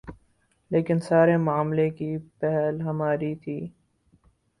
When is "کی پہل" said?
1.89-2.81